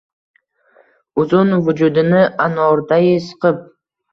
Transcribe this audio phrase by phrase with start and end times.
[1.23, 3.65] Uzin vujudini anordai siqib